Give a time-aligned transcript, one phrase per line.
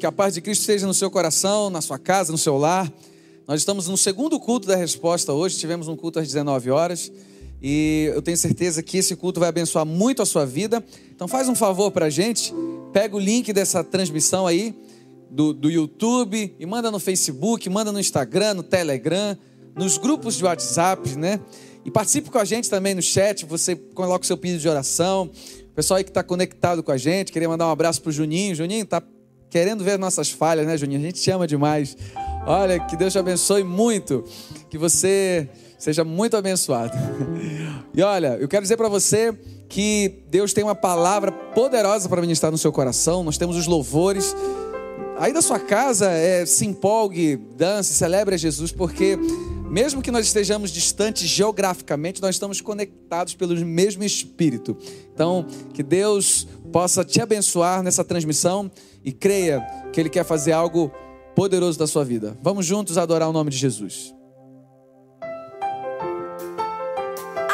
[0.00, 2.88] Que a paz de Cristo esteja no seu coração, na sua casa, no seu lar.
[3.48, 7.10] Nós estamos no segundo culto da resposta hoje, tivemos um culto às 19 horas
[7.60, 10.84] e eu tenho certeza que esse culto vai abençoar muito a sua vida.
[11.12, 12.54] Então faz um favor para a gente,
[12.92, 14.72] pega o link dessa transmissão aí
[15.28, 19.36] do, do YouTube e manda no Facebook, manda no Instagram, no Telegram,
[19.74, 21.40] nos grupos de WhatsApp, né?
[21.84, 25.28] E participe com a gente também no chat, você coloca o seu pedido de oração.
[25.72, 28.12] O pessoal aí que está conectado com a gente, queria mandar um abraço para o
[28.12, 28.54] Juninho.
[28.54, 29.02] Juninho, tá
[29.50, 31.00] querendo ver nossas falhas, né, Juninho?
[31.00, 31.96] A gente te ama demais.
[32.46, 34.24] Olha, que Deus te abençoe muito,
[34.70, 35.48] que você
[35.78, 36.92] seja muito abençoado.
[37.94, 39.36] E olha, eu quero dizer para você
[39.68, 43.24] que Deus tem uma palavra poderosa para ministrar no seu coração.
[43.24, 44.36] Nós temos os louvores.
[45.18, 49.18] Aí da sua casa, é, se empolgue, dance, celebre Jesus, porque
[49.68, 54.76] mesmo que nós estejamos distantes geograficamente, nós estamos conectados pelo mesmo Espírito.
[55.12, 58.70] Então, que Deus possa te abençoar nessa transmissão
[59.04, 59.60] e creia
[59.92, 60.92] que Ele quer fazer algo
[61.34, 62.36] poderoso da sua vida.
[62.42, 64.14] Vamos juntos adorar o nome de Jesus.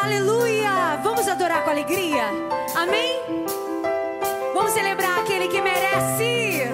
[0.02, 1.00] Aleluia!
[1.02, 2.24] Vamos adorar com alegria.
[2.74, 3.20] Amém?
[4.54, 6.73] Vamos celebrar aquele que merece.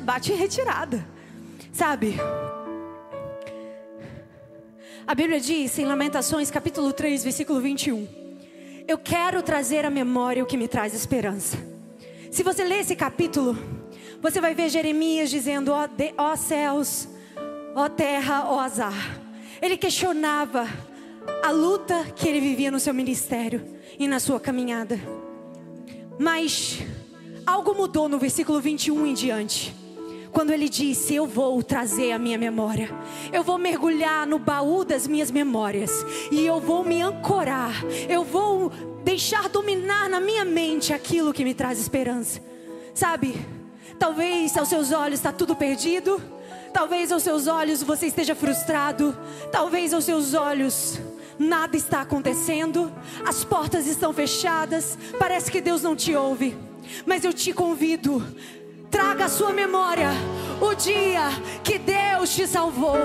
[0.00, 1.06] Bate em retirada.
[1.72, 2.16] Sabe?
[5.06, 8.08] A Bíblia diz em Lamentações, capítulo 3, versículo 21.
[8.88, 11.56] Eu quero trazer à memória o que me traz esperança.
[12.30, 13.56] Se você ler esse capítulo,
[14.20, 15.88] você vai ver Jeremias dizendo: ó,
[16.18, 17.08] ó céus,
[17.74, 19.20] ó terra, ó azar.
[19.62, 20.66] Ele questionava
[21.42, 23.64] a luta que ele vivia no seu ministério
[23.98, 25.00] e na sua caminhada.
[26.18, 26.80] Mas
[27.46, 29.85] algo mudou no versículo 21 em diante.
[30.36, 32.90] Quando ele disse: Eu vou trazer a minha memória,
[33.32, 35.90] eu vou mergulhar no baú das minhas memórias.
[36.30, 37.72] E eu vou me ancorar,
[38.06, 38.68] eu vou
[39.02, 42.38] deixar dominar na minha mente aquilo que me traz esperança.
[42.92, 43.34] Sabe,
[43.98, 46.22] talvez aos seus olhos está tudo perdido,
[46.70, 49.16] talvez aos seus olhos você esteja frustrado,
[49.50, 51.00] talvez aos seus olhos
[51.38, 52.92] nada está acontecendo,
[53.24, 56.54] as portas estão fechadas, parece que Deus não te ouve,
[57.06, 58.22] mas eu te convido
[58.96, 60.08] Traga à sua memória
[60.58, 61.28] o dia
[61.62, 62.96] que Deus te salvou.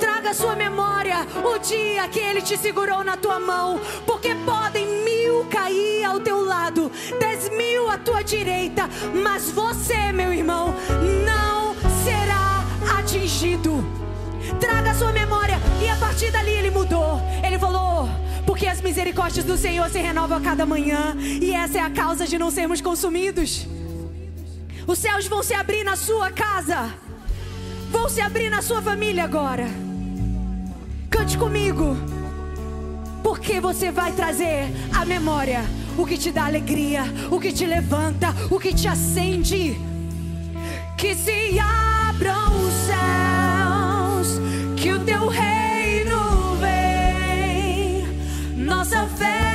[0.00, 3.78] Traga à sua memória o dia que Ele te segurou na tua mão.
[4.06, 8.88] Porque podem mil cair ao teu lado, dez mil à tua direita,
[9.22, 10.74] mas você, meu irmão,
[11.26, 12.64] não será
[12.98, 13.84] atingido.
[14.58, 17.20] Traga à sua memória e a partir dali Ele mudou.
[17.46, 18.08] Ele falou.
[18.46, 22.26] Porque as misericórdias do Senhor se renovam a cada manhã, e essa é a causa
[22.26, 23.66] de não sermos consumidos.
[24.86, 26.94] Os céus vão se abrir na sua casa.
[27.90, 29.66] Vão se abrir na sua família agora.
[31.08, 31.96] Cante comigo.
[33.22, 35.64] Porque você vai trazer à memória
[35.96, 39.80] o que te dá alegria, o que te levanta, o que te acende.
[40.98, 44.40] Que se abram os céus,
[44.76, 48.06] que o teu reino vem.
[48.56, 49.53] Nossa fé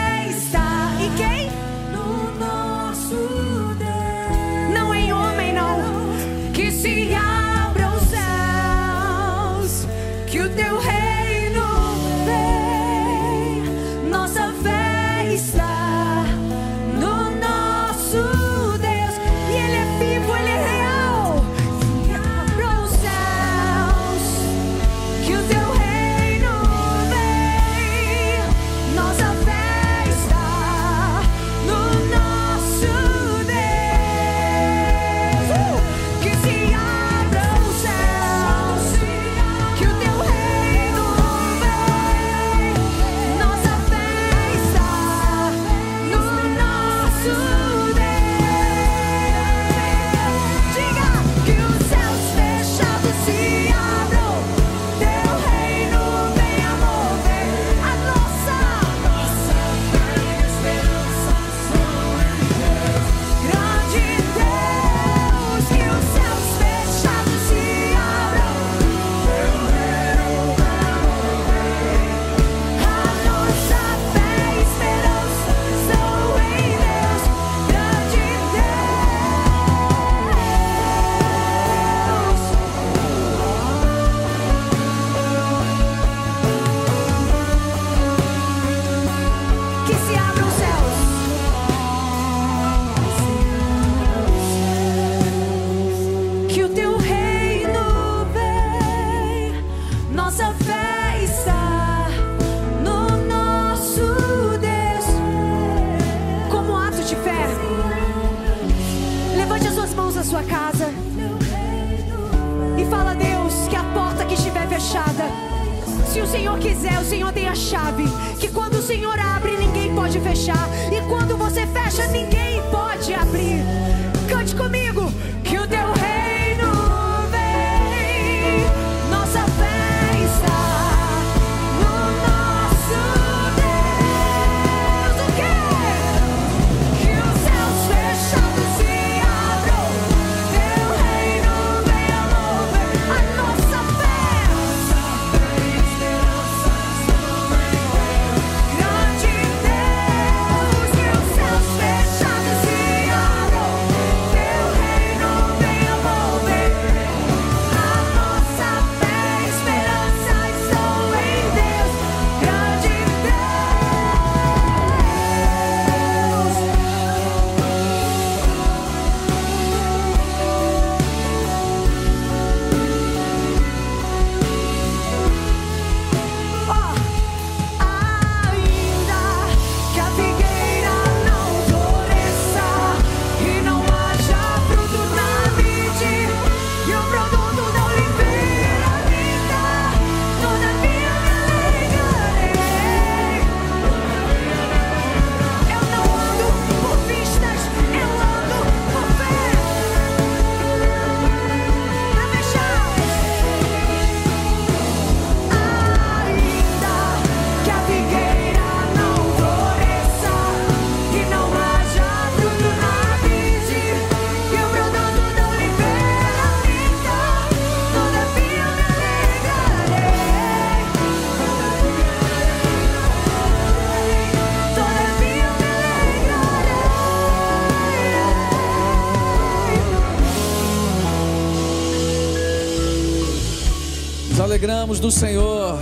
[234.59, 235.79] alegramos do Senhor,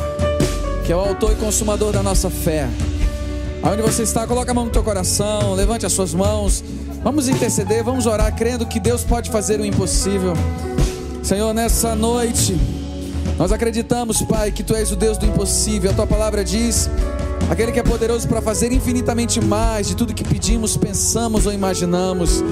[0.85, 2.69] que é o autor e consumador da nossa fé.
[3.63, 6.63] Aonde você está, coloca a mão no teu coração, levante as suas mãos.
[7.03, 10.33] Vamos interceder, vamos orar, crendo que Deus pode fazer o impossível.
[11.23, 12.55] Senhor, nessa noite,
[13.39, 15.89] nós acreditamos, Pai, que Tu és o Deus do impossível.
[15.89, 16.87] A Tua palavra diz:
[17.49, 22.43] aquele que é poderoso para fazer infinitamente mais de tudo que pedimos, pensamos ou imaginamos.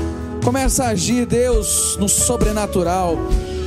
[0.44, 3.16] Começa a agir, Deus, no sobrenatural.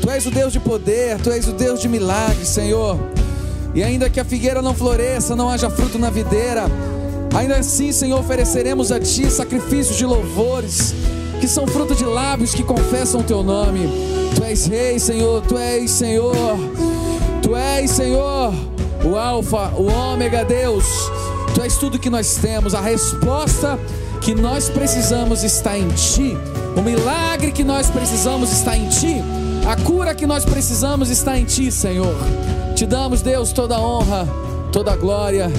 [0.09, 2.99] Tu és o Deus de poder, Tu és o Deus de milagres, Senhor.
[3.75, 6.65] E ainda que a figueira não floresça, não haja fruto na videira,
[7.37, 10.95] ainda assim, Senhor, ofereceremos a Ti sacrifícios de louvores,
[11.43, 13.87] que são fruto de lábios que confessam o Teu nome.
[14.35, 16.57] Tu és Rei, Senhor, Tu és Senhor,
[17.43, 18.55] Tu és Senhor,
[19.05, 20.87] o Alfa, o Ômega, Deus.
[21.55, 23.79] Tu és tudo que nós temos, a resposta
[24.23, 26.35] que nós precisamos está em Ti,
[26.75, 29.38] o milagre que nós precisamos está em Ti.
[29.69, 32.15] A cura que nós precisamos está em Ti, Senhor.
[32.75, 34.27] Te damos, Deus, toda honra,
[34.73, 35.51] toda glória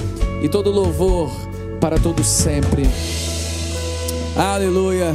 [0.42, 1.30] e todo louvor
[1.80, 2.82] para todos sempre.
[4.36, 5.14] Aleluia.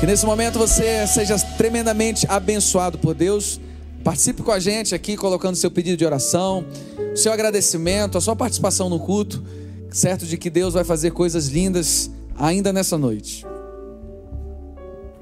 [0.00, 3.60] Que nesse momento você seja tremendamente abençoado por Deus.
[4.02, 6.66] Participe com a gente aqui, colocando seu pedido de oração,
[7.14, 9.44] seu agradecimento, a sua participação no culto,
[9.92, 13.46] certo de que Deus vai fazer coisas lindas ainda nessa noite.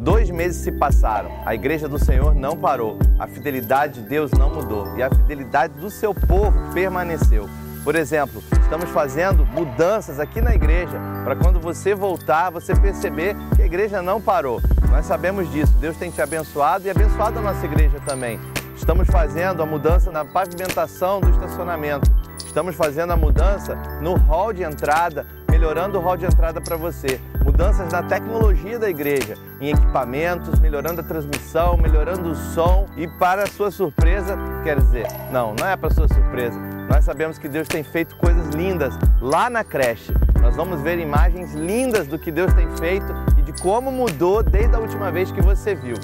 [0.02, 4.52] Dois meses se passaram, a igreja do Senhor não parou, a fidelidade de Deus não
[4.52, 7.48] mudou e a fidelidade do seu povo permaneceu.
[7.84, 13.62] Por exemplo, estamos fazendo mudanças aqui na igreja para quando você voltar, você perceber que
[13.62, 14.60] a igreja não parou.
[14.90, 18.40] Nós sabemos disso, Deus tem te abençoado e abençoado a nossa igreja também.
[18.74, 22.10] Estamos fazendo a mudança na pavimentação do estacionamento.
[22.44, 25.24] Estamos fazendo a mudança no hall de entrada,
[25.62, 31.00] melhorando o hall de entrada para você mudanças na tecnologia da igreja, em equipamentos, melhorando
[31.00, 35.94] a transmissão, melhorando o som e para sua surpresa, quer dizer, não, não é para
[35.94, 36.58] sua surpresa.
[36.90, 40.12] Nós sabemos que Deus tem feito coisas lindas lá na creche.
[40.40, 44.74] Nós vamos ver imagens lindas do que Deus tem feito e de como mudou desde
[44.74, 45.94] a última vez que você viu.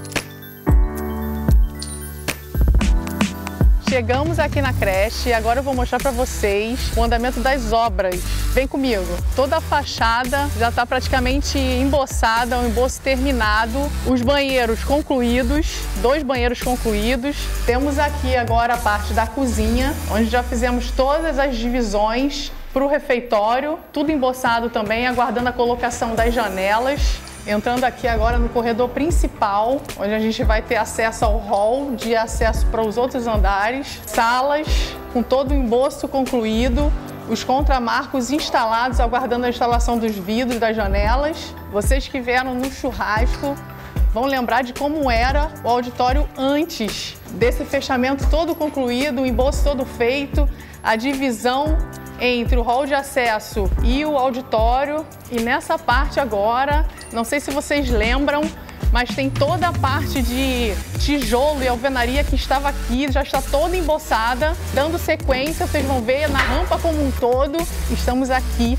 [3.89, 8.21] Chegamos aqui na creche e agora eu vou mostrar para vocês o andamento das obras.
[8.53, 9.07] Vem comigo.
[9.35, 13.79] Toda a fachada já está praticamente emboçada, o um emboço terminado.
[14.07, 17.39] Os banheiros concluídos, dois banheiros concluídos.
[17.65, 22.89] Temos aqui agora a parte da cozinha, onde já fizemos todas as divisões para o
[22.89, 27.19] refeitório, tudo emboçado também, aguardando a colocação das janelas.
[27.49, 32.15] Entrando aqui agora no corredor principal, onde a gente vai ter acesso ao hall de
[32.15, 34.69] acesso para os outros andares, salas
[35.15, 36.93] com todo o emboço concluído,
[37.27, 41.55] os contramarcos instalados, aguardando a instalação dos vidros das janelas.
[41.73, 43.57] Vocês que vieram no churrasco
[44.13, 49.87] vão lembrar de como era o auditório antes desse fechamento todo concluído, o embolso todo
[49.87, 50.47] feito,
[50.83, 51.79] a divisão
[52.21, 55.05] entre o hall de acesso e o auditório.
[55.31, 58.43] E nessa parte agora, não sei se vocês lembram,
[58.93, 63.77] mas tem toda a parte de tijolo e alvenaria que estava aqui, já está toda
[63.77, 64.57] emboçada.
[64.73, 67.59] Dando sequência, vocês vão ver na rampa como um todo.
[67.91, 68.79] Estamos aqui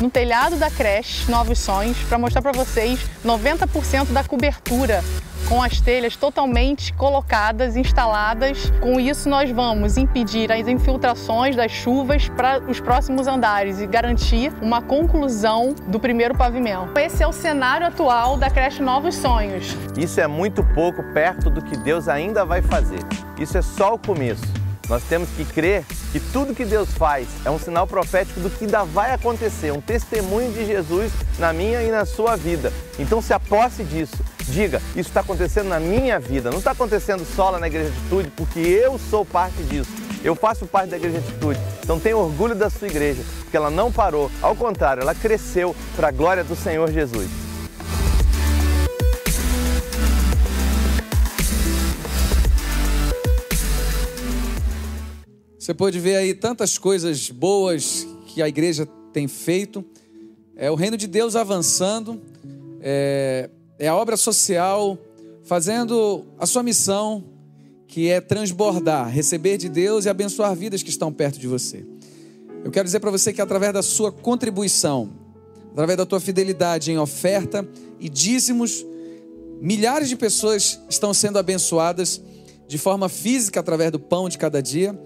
[0.00, 5.02] no telhado da creche Novos Sonhos para mostrar para vocês 90% da cobertura
[5.48, 8.70] com as telhas totalmente colocadas, instaladas.
[8.80, 14.52] Com isso, nós vamos impedir as infiltrações das chuvas para os próximos andares e garantir
[14.60, 16.98] uma conclusão do primeiro pavimento.
[16.98, 19.74] Esse é o cenário atual da creche Novos Sonhos.
[19.96, 23.00] Isso é muito pouco perto do que Deus ainda vai fazer.
[23.38, 24.67] Isso é só o começo.
[24.88, 28.64] Nós temos que crer que tudo que Deus faz é um sinal profético do que
[28.64, 32.72] ainda vai acontecer, um testemunho de Jesus na minha e na sua vida.
[32.98, 34.16] Então se aposse disso.
[34.44, 38.30] Diga, isso está acontecendo na minha vida, não está acontecendo só lá na Igreja Atitude,
[38.34, 39.90] porque eu sou parte disso.
[40.24, 41.60] Eu faço parte da Igreja Atitude.
[41.82, 44.30] Então tenha orgulho da sua igreja, porque ela não parou.
[44.42, 47.47] Ao contrário, ela cresceu para a glória do Senhor Jesus.
[55.68, 59.84] Você pode ver aí tantas coisas boas que a igreja tem feito.
[60.56, 62.22] É o reino de Deus avançando,
[62.80, 64.96] é, é a obra social
[65.44, 67.22] fazendo a sua missão,
[67.86, 71.84] que é transbordar, receber de Deus e abençoar vidas que estão perto de você.
[72.64, 75.10] Eu quero dizer para você que através da sua contribuição,
[75.72, 77.68] através da tua fidelidade em oferta
[78.00, 78.86] e dízimos,
[79.60, 82.22] milhares de pessoas estão sendo abençoadas
[82.66, 84.98] de forma física através do pão de cada dia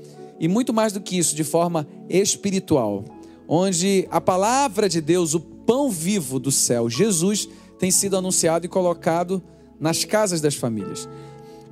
[0.43, 3.05] e muito mais do que isso, de forma espiritual,
[3.47, 8.69] onde a palavra de Deus, o pão vivo do céu, Jesus, tem sido anunciado e
[8.69, 9.41] colocado
[9.79, 11.09] nas casas das famílias.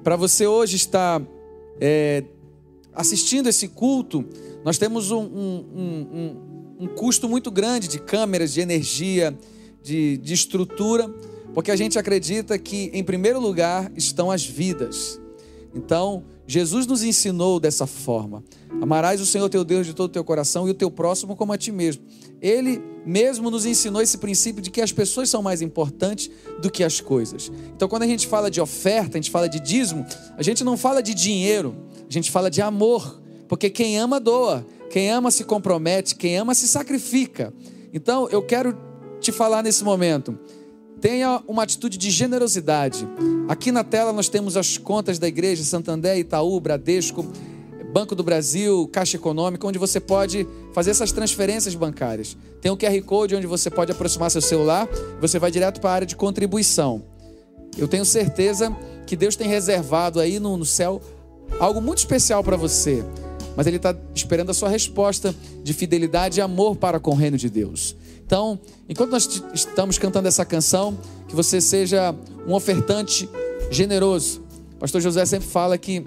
[0.04, 1.20] Para você hoje estar
[1.80, 2.22] é,
[2.94, 4.24] assistindo esse culto,
[4.64, 9.36] nós temos um, um, um, um, custo muito grande de câmeras, de energia,
[9.82, 11.12] de, de estrutura,
[11.52, 15.20] porque a gente acredita que, em primeiro lugar, estão as vidas.
[15.74, 18.42] Então, Jesus nos ensinou dessa forma.
[18.82, 21.52] Amarás o Senhor teu Deus de todo o teu coração e o teu próximo como
[21.52, 22.02] a ti mesmo.
[22.42, 26.28] Ele mesmo nos ensinou esse princípio de que as pessoas são mais importantes
[26.60, 27.52] do que as coisas.
[27.76, 30.04] Então, quando a gente fala de oferta, a gente fala de dízimo,
[30.36, 31.76] a gente não fala de dinheiro,
[32.08, 33.22] a gente fala de amor.
[33.46, 34.66] Porque quem ama, doa.
[34.90, 36.16] Quem ama, se compromete.
[36.16, 37.54] Quem ama, se sacrifica.
[37.94, 38.76] Então, eu quero
[39.20, 40.36] te falar nesse momento.
[41.00, 43.08] Tenha uma atitude de generosidade.
[43.48, 47.26] Aqui na tela nós temos as contas da igreja, Santander, Itaú, Bradesco,
[47.92, 52.36] Banco do Brasil, Caixa Econômica, onde você pode fazer essas transferências bancárias.
[52.60, 54.88] Tem o QR Code onde você pode aproximar seu celular,
[55.20, 57.02] você vai direto para a área de contribuição.
[57.78, 58.74] Eu tenho certeza
[59.06, 61.00] que Deus tem reservado aí no, no céu
[61.58, 63.02] algo muito especial para você,
[63.56, 65.34] mas Ele está esperando a sua resposta
[65.64, 67.96] de fidelidade e amor para com o reino de Deus.
[68.30, 72.14] Então, enquanto nós estamos cantando essa canção, que você seja
[72.46, 73.28] um ofertante
[73.72, 74.40] generoso.
[74.76, 76.04] O pastor José sempre fala que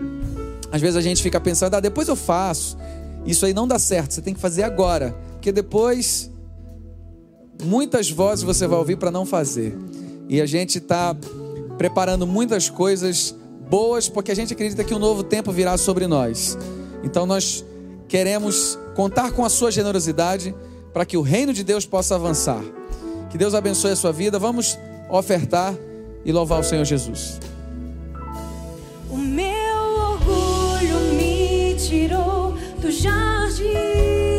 [0.71, 2.77] às vezes a gente fica pensando, ah, depois eu faço.
[3.25, 6.31] Isso aí não dá certo, você tem que fazer agora, porque depois
[7.61, 9.77] muitas vozes você vai ouvir para não fazer.
[10.29, 11.13] E a gente está
[11.77, 13.35] preparando muitas coisas
[13.69, 16.57] boas, porque a gente acredita que um novo tempo virá sobre nós.
[17.03, 17.65] Então nós
[18.07, 20.55] queremos contar com a sua generosidade
[20.93, 22.61] para que o reino de Deus possa avançar.
[23.31, 24.37] Que Deus abençoe a sua vida.
[24.37, 24.77] Vamos
[25.09, 25.73] ofertar
[26.23, 27.39] e louvar o Senhor Jesus.
[29.09, 34.32] O meu orgulho me tirou do jardim.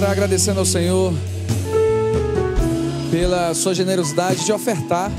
[0.00, 1.12] Orar agradecendo ao Senhor
[3.10, 5.12] pela sua generosidade de ofertar.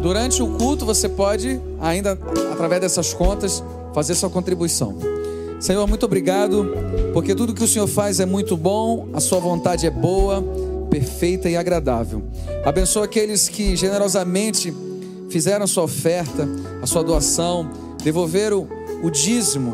[0.00, 2.16] Durante o culto você pode, ainda
[2.52, 4.96] através dessas contas, fazer sua contribuição.
[5.58, 6.70] Senhor, muito obrigado,
[7.12, 10.44] porque tudo que o Senhor faz é muito bom, a sua vontade é boa,
[10.88, 12.22] perfeita e agradável.
[12.64, 14.72] Abençoa aqueles que generosamente
[15.28, 16.48] fizeram sua oferta,
[16.80, 17.68] a sua doação,
[18.00, 18.68] devolveram
[19.02, 19.72] o dízimo,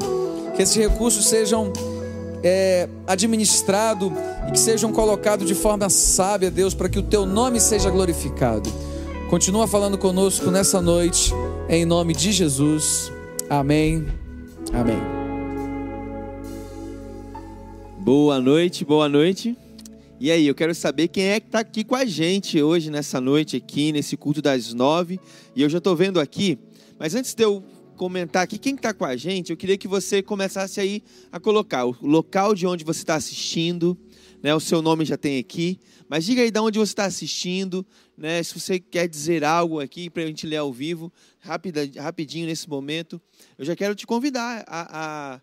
[0.56, 1.70] que esses recursos sejam
[2.42, 4.10] é, administrados
[4.48, 8.70] e que sejam colocados de forma sábia, Deus, para que o teu nome seja glorificado.
[9.30, 11.32] Continua falando conosco nessa noite,
[11.68, 13.10] em nome de Jesus.
[13.48, 14.06] Amém.
[14.72, 15.22] Amém.
[17.98, 19.56] Boa noite, boa noite.
[20.18, 23.20] E aí, eu quero saber quem é que está aqui com a gente hoje, nessa
[23.20, 25.18] noite, aqui, nesse culto das nove.
[25.56, 26.58] E eu já estou vendo aqui,
[26.98, 27.62] mas antes de eu
[28.02, 31.86] comentar aqui quem está com a gente, eu queria que você começasse aí a colocar
[31.86, 33.96] o local de onde você está assistindo,
[34.42, 34.52] né?
[34.52, 37.86] O seu nome já tem aqui, mas diga aí de onde você está assistindo,
[38.18, 38.42] né?
[38.42, 42.68] Se você quer dizer algo aqui para a gente ler ao vivo, rapida, rapidinho nesse
[42.68, 43.22] momento,
[43.56, 45.34] eu já quero te convidar a,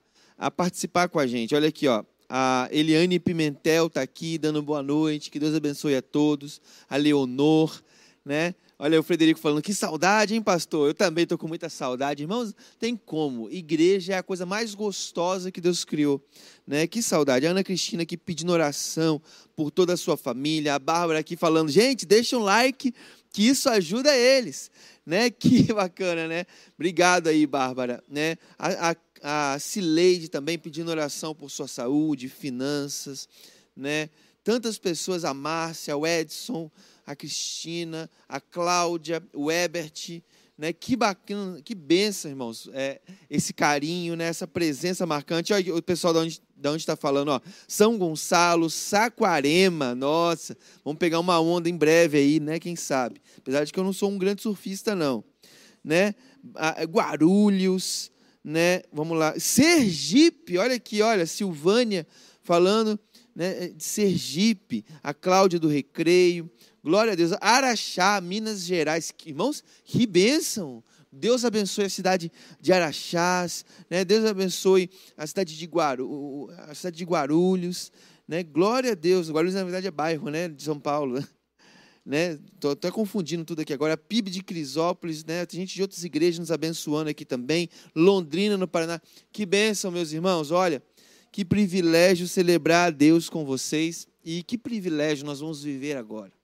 [0.41, 1.56] a, a participar com a gente.
[1.56, 2.04] Olha aqui, ó.
[2.28, 6.60] A Eliane Pimentel está aqui dando boa noite, que Deus abençoe a todos.
[6.89, 7.82] A Leonor,
[8.26, 8.54] né?
[8.82, 10.88] Olha o Frederico falando, que saudade, hein, pastor?
[10.88, 12.24] Eu também estou com muita saudade.
[12.24, 13.52] Irmãos, tem como.
[13.52, 16.26] Igreja é a coisa mais gostosa que Deus criou.
[16.65, 16.88] Né?
[16.88, 17.46] Que saudade.
[17.46, 19.22] A Ana Cristina aqui pedindo oração
[19.54, 20.76] por toda a sua família.
[20.76, 22.94] A Bárbara aqui falando, gente, deixa um like,
[23.34, 24.72] que isso ajuda eles.
[25.06, 25.30] Né?
[25.38, 26.46] Que bacana, né?
[26.76, 28.02] Obrigado aí, Bárbara.
[28.08, 28.38] Né?
[28.58, 33.28] A, a, a Cileide também pedindo oração por sua saúde, finanças.
[33.76, 34.10] Né?
[34.42, 36.72] Tantas pessoas, a Márcia, o Edson,
[37.10, 40.22] a Cristina, a Cláudia, o Ebert,
[40.56, 40.72] né?
[40.72, 44.26] Que bacana, que benção, irmãos, é, esse carinho, né?
[44.26, 45.52] essa presença marcante.
[45.52, 51.19] Olha o pessoal da onde onde está falando, ó, São Gonçalo, Saquarema, nossa, vamos pegar
[51.19, 52.60] uma onda em breve aí, né?
[52.60, 53.22] Quem sabe?
[53.38, 55.24] Apesar de que eu não sou um grande surfista, não,
[55.82, 56.13] né?
[56.91, 58.12] Guarulhos,
[58.43, 58.82] né?
[58.91, 62.06] Vamos lá, Sergipe, olha aqui, olha, Silvânia
[62.43, 63.00] falando,
[63.39, 63.69] né?
[63.69, 66.52] De Sergipe, a Cláudia do Recreio,
[66.84, 67.32] Glória a Deus.
[67.39, 69.13] Araxá, Minas Gerais.
[69.25, 70.84] Irmãos, que bênção.
[71.10, 74.04] Deus abençoe a cidade de Araxás, né?
[74.04, 77.93] Deus abençoe a cidade de, Guaru, a cidade de Guarulhos,
[78.28, 78.43] né?
[78.43, 79.30] Glória a Deus.
[79.30, 80.49] Guarulhos, na verdade, é bairro, né?
[80.49, 81.23] De São Paulo,
[82.06, 82.38] né?
[82.60, 83.95] Tô, tô confundindo tudo aqui agora.
[83.95, 85.45] PIB de Crisópolis, né?
[85.45, 87.69] Tem gente de outras igrejas nos abençoando aqui também.
[87.95, 89.02] Londrina, no Paraná.
[89.32, 90.52] Que bênção, meus irmãos.
[90.52, 90.84] Olha,
[91.32, 96.39] que privilégio celebrar a Deus com vocês e que privilégio nós vamos viver agora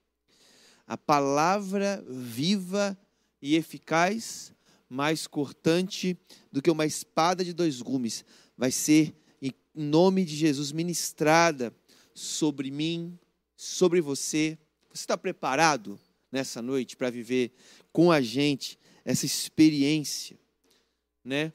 [0.86, 2.96] a palavra viva
[3.42, 4.52] e eficaz,
[4.88, 6.16] mais cortante
[6.52, 8.24] do que uma espada de dois gumes,
[8.56, 11.74] vai ser, em nome de Jesus, ministrada
[12.14, 13.18] sobre mim,
[13.56, 14.56] sobre você.
[14.90, 15.98] Você está preparado
[16.30, 17.52] nessa noite para viver
[17.92, 20.38] com a gente essa experiência,
[21.24, 21.52] né?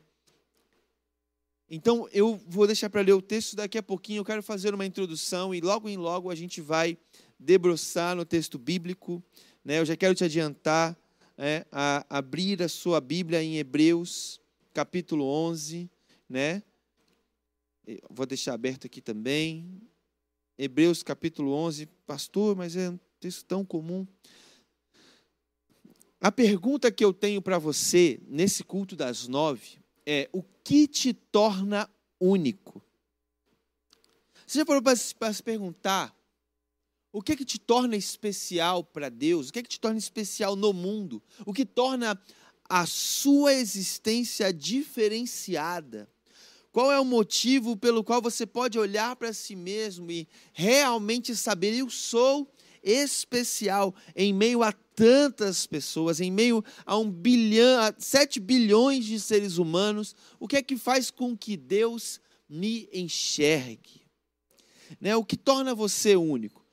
[1.74, 4.20] Então, eu vou deixar para ler o texto daqui a pouquinho.
[4.20, 6.98] Eu quero fazer uma introdução e logo em logo a gente vai
[7.40, 9.24] debruçar no texto bíblico.
[9.64, 9.80] Né?
[9.80, 10.98] Eu já quero te adiantar
[11.38, 14.42] né, a abrir a sua Bíblia em Hebreus,
[14.74, 15.90] capítulo 11.
[16.28, 16.62] Né?
[18.10, 19.82] Vou deixar aberto aqui também.
[20.58, 21.86] Hebreus, capítulo 11.
[22.06, 24.06] Pastor, mas é um texto tão comum.
[26.20, 31.14] A pergunta que eu tenho para você nesse culto das nove é: o que te
[31.14, 32.82] torna único?
[34.46, 36.16] Você já parou para se perguntar
[37.14, 39.50] o que é que te torna especial para Deus?
[39.50, 41.22] O que é que te torna especial no mundo?
[41.46, 42.22] O que torna
[42.70, 46.10] a sua existência diferenciada?
[46.72, 51.76] Qual é o motivo pelo qual você pode olhar para si mesmo e realmente saber
[51.76, 52.50] eu sou
[52.84, 59.20] especial em meio a tantas pessoas, em meio a um bilhão, a sete bilhões de
[59.20, 60.16] seres humanos?
[60.40, 64.02] O que é que faz com que Deus me enxergue?
[65.00, 65.16] Né?
[65.16, 66.66] O que torna você único?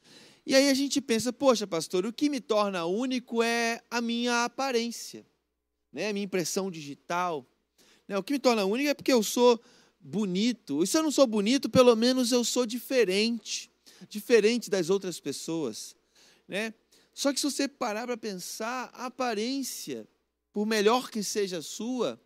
[0.45, 4.45] E aí a gente pensa, poxa, pastor, o que me torna único é a minha
[4.45, 5.27] aparência,
[5.93, 6.09] né?
[6.09, 7.47] a minha impressão digital.
[8.09, 8.17] Né?
[8.17, 9.61] O que me torna único é porque eu sou
[10.01, 10.83] bonito.
[10.83, 13.71] E se eu não sou bonito, pelo menos eu sou diferente,
[14.09, 15.95] diferente das outras pessoas.
[16.49, 16.73] Né?
[17.13, 20.09] Só que se você parar para pensar, a aparência,
[20.53, 22.19] por melhor que seja a sua,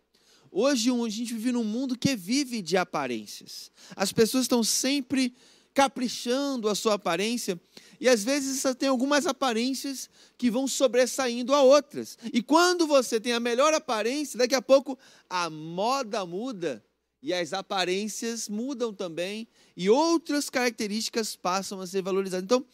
[0.49, 3.69] hoje a gente vive num mundo que vive de aparências.
[3.95, 5.35] As pessoas estão sempre
[5.73, 7.59] caprichando a sua aparência,
[7.99, 10.07] e às vezes você tem algumas aparências
[10.37, 12.15] que vão sobressaindo a outras.
[12.31, 16.83] E quando você tem a melhor aparência, daqui a pouco a moda muda
[17.23, 22.43] E as aparências mudam também e outras características passam a ser valorizadas.
[22.43, 22.65] Então,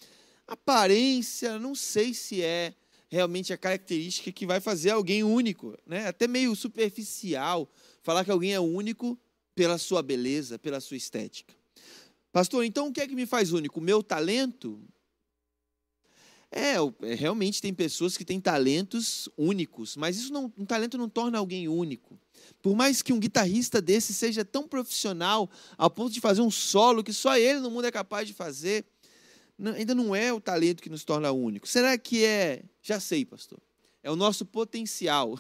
[0.50, 2.74] aparência, não sei se é
[3.08, 6.08] realmente a característica que vai fazer alguém único, né?
[6.08, 7.70] Até meio superficial
[8.02, 9.18] falar que alguém é único
[9.54, 11.54] pela sua beleza, pela sua estética.
[12.32, 13.80] Pastor, então o que é que me faz único?
[13.80, 14.82] O meu talento?
[16.52, 21.08] É, é, realmente tem pessoas que têm talentos únicos, mas isso não, um talento não
[21.08, 22.20] torna alguém único.
[22.62, 27.04] Por mais que um guitarrista desse seja tão profissional ao ponto de fazer um solo
[27.04, 28.84] que só ele no mundo é capaz de fazer,
[29.60, 31.68] não, ainda não é o talento que nos torna único.
[31.68, 32.64] Será que é?
[32.82, 33.60] Já sei, pastor.
[34.02, 35.38] É o nosso potencial.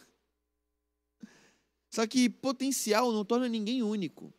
[1.89, 4.33] Só que potencial não torna ninguém único.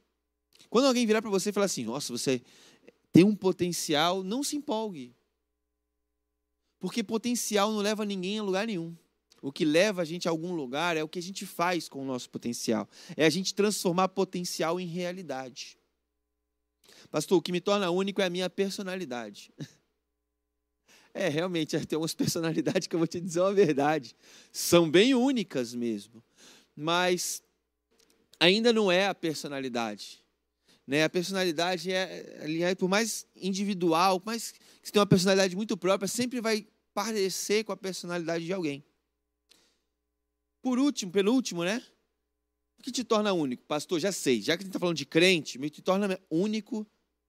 [0.69, 2.43] Quando alguém virar para você e falar assim: "Nossa, você
[3.11, 5.17] tem um potencial", não se empolgue.
[6.79, 8.95] Porque potencial não leva ninguém a lugar nenhum.
[9.43, 12.03] O que leva a gente a algum lugar é o que a gente faz com
[12.03, 12.87] o nosso potencial.
[13.17, 15.80] É a gente transformar potencial em realidade.
[17.11, 19.53] Pastor, o que me torna único é a minha personalidade.
[21.13, 24.15] É, realmente, tem umas personalidades que eu vou te dizer uma verdade.
[24.53, 26.23] São bem únicas mesmo.
[26.77, 27.43] Mas
[28.39, 30.25] ainda não é a personalidade.
[30.87, 31.05] Né?
[31.05, 36.09] A personalidade é, é, por mais individual, por mais que tenha uma personalidade muito própria,
[36.09, 38.85] sempre vai parecer com a personalidade de alguém.
[40.63, 41.83] Por último, penúltimo, né?
[42.81, 43.63] O que te torna único?
[43.65, 44.41] Pastor, já sei.
[44.41, 46.87] Já que a gente está falando de crente, o que te torna único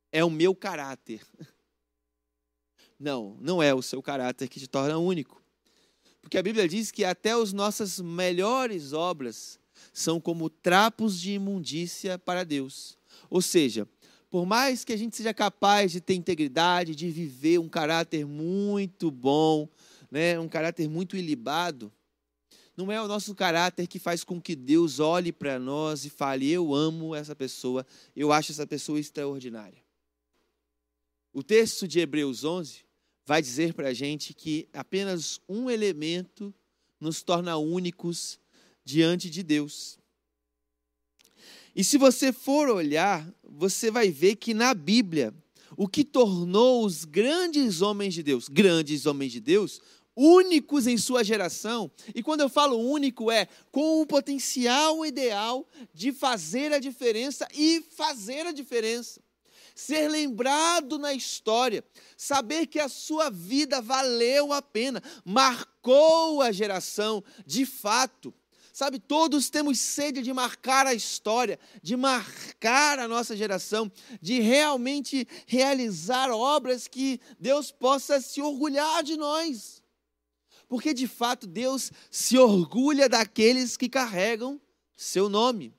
[0.09, 1.21] é o meu caráter.
[2.97, 5.41] Não, não é o seu caráter que te torna único.
[6.21, 9.59] Porque a Bíblia diz que até as nossas melhores obras
[9.91, 12.99] são como trapos de imundícia para Deus.
[13.27, 13.87] Ou seja,
[14.29, 19.09] por mais que a gente seja capaz de ter integridade, de viver um caráter muito
[19.09, 19.67] bom,
[20.11, 21.91] né, um caráter muito ilibado,
[22.81, 26.49] não é o nosso caráter que faz com que Deus olhe para nós e fale:
[26.49, 29.79] Eu amo essa pessoa, eu acho essa pessoa extraordinária.
[31.31, 32.79] O texto de Hebreus 11
[33.23, 36.53] vai dizer para a gente que apenas um elemento
[36.99, 38.39] nos torna únicos
[38.83, 39.99] diante de Deus.
[41.75, 45.33] E se você for olhar, você vai ver que na Bíblia,
[45.77, 49.79] o que tornou os grandes homens de Deus, grandes homens de Deus,
[50.21, 56.11] únicos em sua geração, e quando eu falo único, é com o potencial ideal de
[56.11, 59.19] fazer a diferença e fazer a diferença
[59.73, 61.83] ser lembrado na história,
[62.15, 68.33] saber que a sua vida valeu a pena, marcou a geração de fato.
[68.73, 75.27] Sabe, todos temos sede de marcar a história, de marcar a nossa geração, de realmente
[75.45, 79.80] realizar obras que Deus possa se orgulhar de nós.
[80.71, 84.57] Porque de fato Deus se orgulha daqueles que carregam
[84.95, 85.75] seu nome.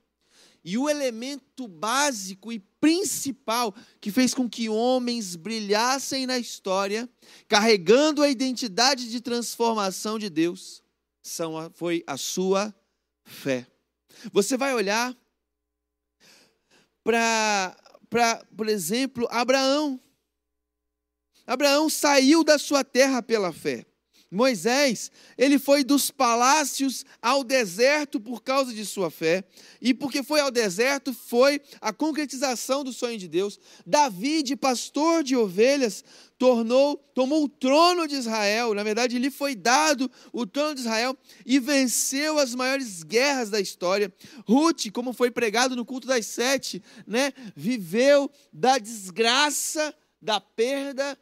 [0.63, 7.09] E o elemento básico e principal que fez com que homens brilhassem na história,
[7.49, 10.83] carregando a identidade de transformação de Deus,
[11.23, 12.75] são, foi a sua
[13.25, 13.67] fé.
[14.31, 15.17] Você vai olhar
[17.03, 17.75] para,
[18.55, 19.99] por exemplo, Abraão.
[21.47, 23.87] Abraão saiu da sua terra pela fé.
[24.33, 29.45] Moisés, ele foi dos palácios ao deserto por causa de sua fé,
[29.79, 33.61] e porque foi ao deserto foi a concretização do sonho de Deus.
[33.87, 36.03] Davi, de pastor de ovelhas,
[36.39, 41.15] tornou, tomou o trono de Israel, na verdade, lhe foi dado o trono de Israel
[41.45, 44.11] e venceu as maiores guerras da história.
[44.49, 51.19] Ruth, como foi pregado no culto das sete, né, viveu da desgraça, da perda,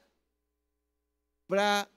[1.48, 1.88] para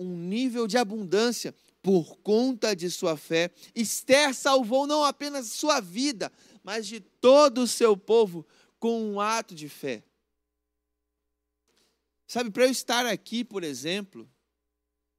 [0.00, 3.50] um nível de abundância por conta de sua fé.
[3.74, 6.32] Esther salvou não apenas sua vida,
[6.62, 8.46] mas de todo o seu povo
[8.78, 10.02] com um ato de fé.
[12.26, 14.28] Sabe, para eu estar aqui, por exemplo,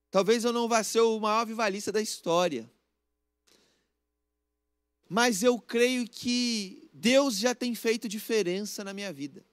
[0.10, 2.72] talvez eu não vá ser o maior vivalista da história.
[5.08, 9.46] Mas eu creio que Deus já tem feito diferença na minha vida.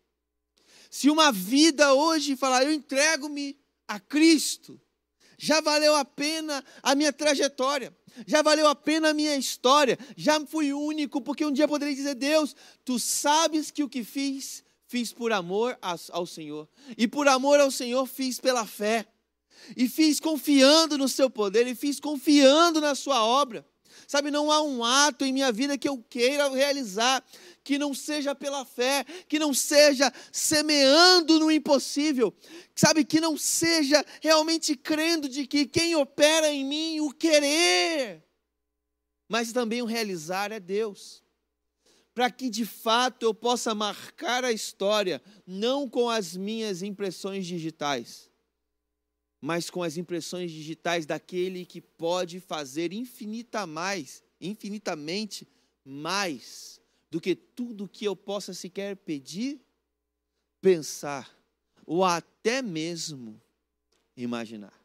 [0.88, 4.80] Se uma vida hoje falar, eu entrego-me a Cristo,
[5.38, 7.96] já valeu a pena a minha trajetória,
[8.26, 11.94] já valeu a pena a minha história, já fui único, porque um dia eu poderia
[11.94, 15.78] dizer: Deus, tu sabes que o que fiz, fiz por amor
[16.10, 19.06] ao Senhor, e por amor ao Senhor fiz pela fé,
[19.76, 23.64] e fiz confiando no seu poder, e fiz confiando na sua obra.
[24.06, 27.22] Sabe, não há um ato em minha vida que eu queira realizar
[27.64, 32.34] que não seja pela fé, que não seja semeando no impossível,
[32.74, 38.24] sabe, que não seja realmente crendo de que quem opera em mim o querer,
[39.28, 41.22] mas também o realizar é Deus.
[42.18, 48.28] para que de fato eu possa marcar a história, não com as minhas impressões digitais,
[49.40, 55.46] mas com as impressões digitais daquele que pode fazer infinita mais, infinitamente
[55.84, 56.77] mais
[57.10, 59.60] do que tudo que eu possa sequer pedir,
[60.60, 61.36] pensar
[61.86, 63.40] ou até mesmo
[64.16, 64.78] imaginar.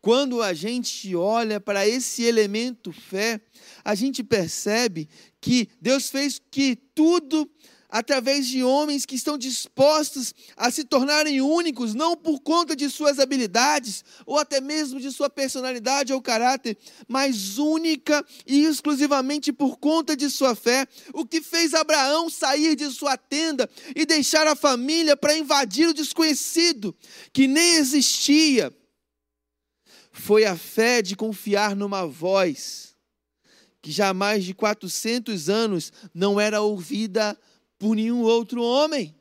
[0.00, 3.38] Quando a gente olha para esse elemento fé,
[3.84, 5.06] a gente percebe
[5.40, 7.50] que Deus fez que tudo
[7.90, 13.18] através de homens que estão dispostos a se tornarem únicos, não por conta de suas
[13.18, 16.78] habilidades ou até mesmo de sua personalidade ou caráter,
[17.08, 20.86] mas única e exclusivamente por conta de sua fé.
[21.12, 25.94] O que fez Abraão sair de sua tenda e deixar a família para invadir o
[25.94, 26.94] desconhecido,
[27.32, 28.72] que nem existia,
[30.12, 32.90] foi a fé de confiar numa voz
[33.82, 37.38] que já há mais de 400 anos não era ouvida
[37.80, 39.16] por nenhum outro homem.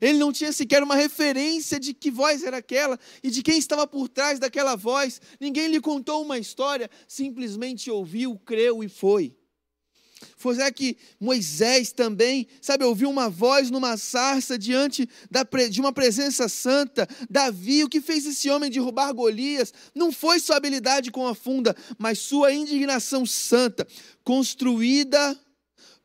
[0.00, 3.86] Ele não tinha sequer uma referência de que voz era aquela e de quem estava
[3.86, 5.20] por trás daquela voz.
[5.40, 9.36] Ninguém lhe contou uma história, simplesmente ouviu, creu e foi.
[10.36, 16.48] Foi que Moisés também, sabe, ouviu uma voz numa sarça diante da, de uma presença
[16.48, 17.06] santa.
[17.28, 21.76] Davi, o que fez esse homem derrubar Golias, não foi sua habilidade com a funda,
[21.98, 23.86] mas sua indignação santa,
[24.22, 25.38] construída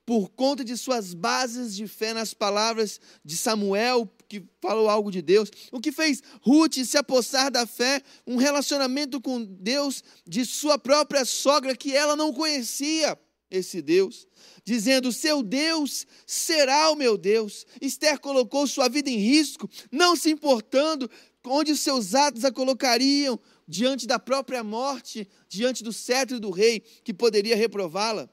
[0.10, 5.22] por conta de suas bases de fé nas palavras de Samuel, que falou algo de
[5.22, 5.52] Deus.
[5.72, 11.24] O que fez Ruth se apossar da fé, um relacionamento com Deus de sua própria
[11.26, 13.16] sogra, que ela não conhecia
[13.52, 14.28] esse Deus,
[14.66, 17.64] dizendo: Seu Deus será o meu Deus.
[17.80, 21.08] Esther colocou sua vida em risco, não se importando
[21.46, 27.14] onde seus atos a colocariam diante da própria morte, diante do cetro do rei que
[27.14, 28.28] poderia reprová-la.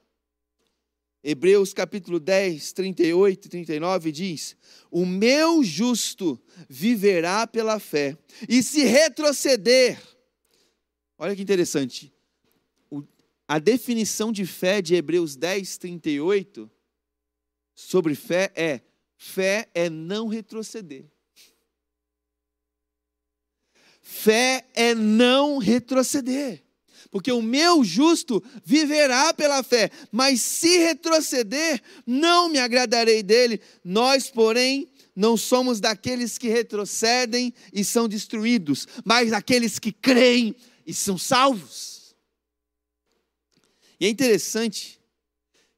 [1.28, 4.56] Hebreus capítulo 10, 38 e 39 diz:
[4.88, 8.16] O meu justo viverá pela fé,
[8.48, 10.00] e se retroceder,
[11.18, 12.14] olha que interessante,
[13.48, 16.70] a definição de fé de Hebreus 10, 38
[17.74, 18.80] sobre fé é:
[19.16, 21.10] fé é não retroceder.
[24.00, 26.65] Fé é não retroceder
[27.16, 33.58] porque o meu justo viverá pela fé, mas se retroceder, não me agradarei dele.
[33.82, 40.54] Nós, porém, não somos daqueles que retrocedem e são destruídos, mas daqueles que creem
[40.86, 42.14] e são salvos.
[43.98, 45.00] E é interessante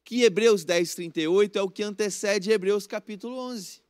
[0.04, 3.80] que Hebreus 10, 38 é o que antecede Hebreus capítulo 11,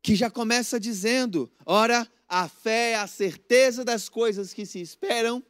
[0.00, 5.44] que já começa dizendo: ora, a fé é a certeza das coisas que se esperam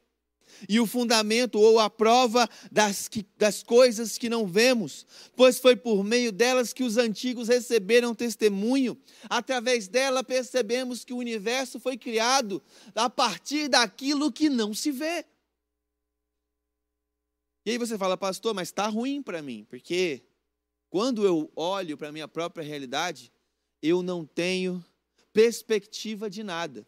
[0.69, 5.77] e o fundamento ou a prova das, que, das coisas que não vemos, pois foi
[5.77, 8.97] por meio delas que os antigos receberam testemunho.
[9.29, 12.63] Através dela percebemos que o universo foi criado
[12.95, 15.25] a partir daquilo que não se vê.
[17.65, 20.23] E aí você fala, pastor, mas está ruim para mim, porque
[20.89, 23.33] quando eu olho para a minha própria realidade,
[23.83, 24.85] eu não tenho
[25.33, 26.87] perspectiva de nada.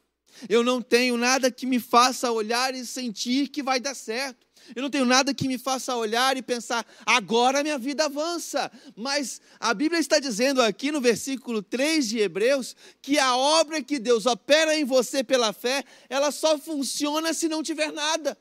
[0.48, 4.46] Eu não tenho nada que me faça olhar e sentir que vai dar certo.
[4.74, 8.70] Eu não tenho nada que me faça olhar e pensar, agora minha vida avança.
[8.94, 13.98] Mas a Bíblia está dizendo aqui no versículo 3 de Hebreus que a obra que
[13.98, 18.36] Deus opera em você pela fé, ela só funciona se não tiver nada.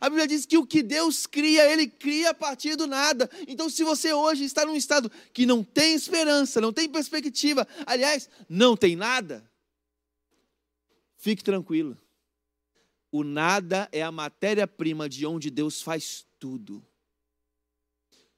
[0.00, 3.28] A Bíblia diz que o que Deus cria, Ele cria a partir do nada.
[3.48, 8.30] Então, se você hoje está num estado que não tem esperança, não tem perspectiva, aliás,
[8.48, 9.44] não tem nada,
[11.22, 11.96] Fique tranquilo.
[13.12, 16.84] O nada é a matéria-prima de onde Deus faz tudo.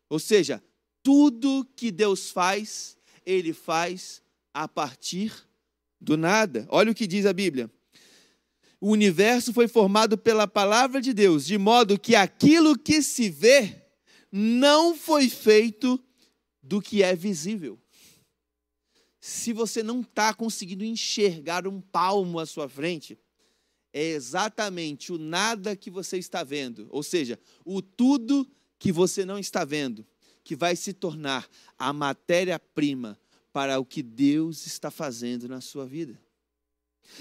[0.07, 0.62] Ou seja,
[1.03, 4.20] tudo que Deus faz, Ele faz
[4.53, 5.32] a partir
[5.99, 6.66] do nada.
[6.68, 7.70] Olha o que diz a Bíblia.
[8.78, 13.82] O universo foi formado pela palavra de Deus, de modo que aquilo que se vê
[14.30, 15.99] não foi feito
[16.62, 17.80] do que é visível
[19.26, 23.18] se você não está conseguindo enxergar um palmo à sua frente,
[23.90, 28.46] é exatamente o nada que você está vendo, ou seja, o tudo
[28.78, 30.06] que você não está vendo,
[30.42, 31.48] que vai se tornar
[31.78, 33.18] a matéria-prima
[33.50, 36.20] para o que Deus está fazendo na sua vida.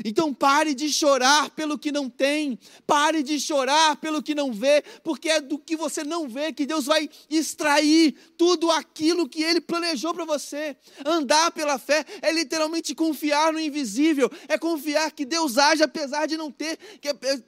[0.03, 2.57] Então pare de chorar pelo que não tem,
[2.87, 6.65] pare de chorar pelo que não vê, porque é do que você não vê que
[6.65, 10.75] Deus vai extrair tudo aquilo que Ele planejou para você.
[11.05, 16.37] Andar pela fé é literalmente confiar no invisível, é confiar que Deus age apesar de
[16.37, 16.77] não ter,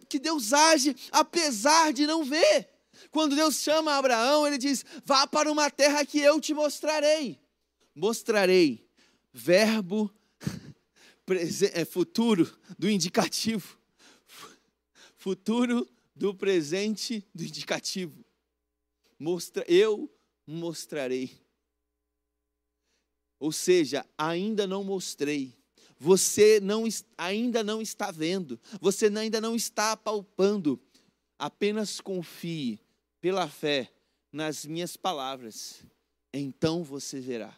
[0.09, 2.69] que, Deus age apesar de não ver.
[3.11, 7.39] Quando Deus chama Abraão, ele diz: Vá para uma terra que eu te mostrarei.
[7.95, 8.85] Mostrarei,
[9.33, 10.14] verbo
[11.73, 13.77] é, futuro do indicativo.
[15.17, 18.23] Futuro do presente do indicativo.
[19.17, 20.09] Mostra, eu
[20.45, 21.31] mostrarei.
[23.39, 25.53] Ou seja, ainda não mostrei.
[25.97, 26.83] Você não,
[27.17, 28.59] ainda não está vendo.
[28.79, 30.79] Você ainda não está palpando.
[31.39, 32.79] Apenas confie
[33.19, 33.91] pela fé
[34.31, 35.83] nas minhas palavras.
[36.33, 37.57] Então você verá.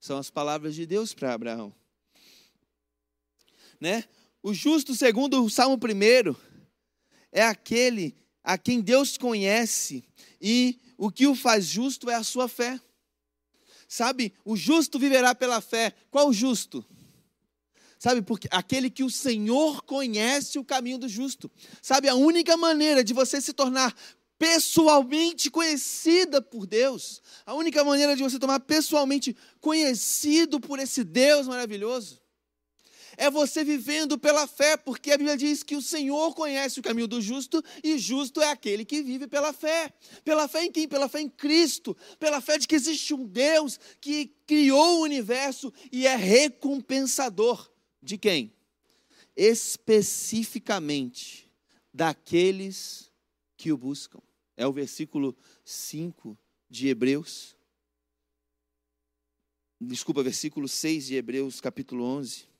[0.00, 1.72] São as palavras de Deus para Abraão.
[3.82, 4.04] Né?
[4.40, 6.36] O justo, segundo o Salmo 1,
[7.32, 8.14] é aquele
[8.44, 10.04] a quem Deus conhece
[10.40, 12.80] e o que o faz justo é a sua fé.
[13.88, 15.92] Sabe, o justo viverá pela fé.
[16.12, 16.84] Qual o justo?
[17.98, 21.50] Sabe, porque aquele que o Senhor conhece o caminho do justo.
[21.82, 23.92] Sabe, a única maneira de você se tornar
[24.38, 31.48] pessoalmente conhecida por Deus, a única maneira de você tomar pessoalmente conhecido por esse Deus
[31.48, 32.21] maravilhoso,
[33.16, 37.06] é você vivendo pela fé, porque a Bíblia diz que o Senhor conhece o caminho
[37.06, 39.92] do justo e justo é aquele que vive pela fé.
[40.24, 40.88] Pela fé em quem?
[40.88, 45.72] Pela fé em Cristo, pela fé de que existe um Deus que criou o universo
[45.90, 47.70] e é recompensador
[48.02, 48.52] de quem?
[49.36, 51.50] Especificamente
[51.92, 53.10] daqueles
[53.56, 54.20] que o buscam.
[54.56, 56.38] É o versículo 5
[56.68, 57.56] de Hebreus.
[59.80, 62.51] Desculpa, versículo 6 de Hebreus, capítulo 11.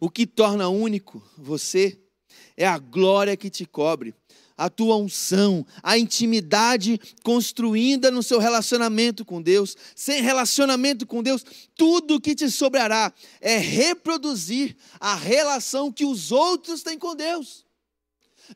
[0.00, 1.98] O que torna único você
[2.56, 4.14] é a glória que te cobre,
[4.56, 9.76] a tua unção, a intimidade construída no seu relacionamento com Deus.
[9.94, 11.44] Sem relacionamento com Deus,
[11.76, 17.64] tudo o que te sobrará é reproduzir a relação que os outros têm com Deus.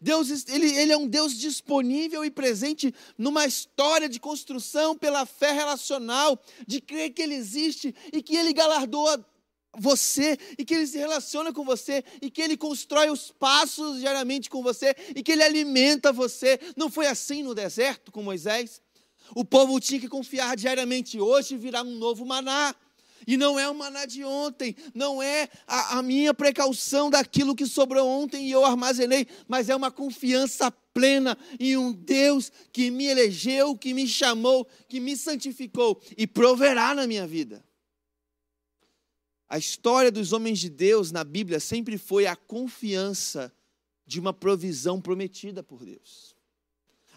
[0.00, 5.52] Deus ele, ele é um Deus disponível e presente numa história de construção pela fé
[5.52, 9.24] relacional, de crer que Ele existe e que Ele galardoa
[9.78, 14.48] você e que ele se relaciona com você e que ele constrói os passos diariamente
[14.48, 16.58] com você e que ele alimenta você.
[16.76, 18.80] Não foi assim no deserto com Moisés?
[19.34, 21.20] O povo tinha que confiar diariamente.
[21.20, 22.74] Hoje virá um novo maná.
[23.26, 27.66] E não é o maná de ontem, não é a, a minha precaução daquilo que
[27.66, 33.06] sobrou ontem e eu armazenei, mas é uma confiança plena em um Deus que me
[33.06, 37.65] elegeu, que me chamou, que me santificou e proverá na minha vida.
[39.48, 43.52] A história dos homens de Deus na Bíblia sempre foi a confiança
[44.04, 46.34] de uma provisão prometida por Deus.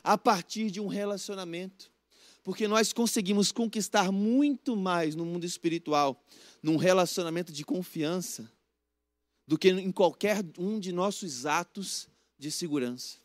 [0.03, 1.91] A partir de um relacionamento.
[2.43, 6.23] Porque nós conseguimos conquistar muito mais no mundo espiritual,
[6.63, 8.49] num relacionamento de confiança,
[9.45, 12.07] do que em qualquer um de nossos atos
[12.37, 13.17] de segurança.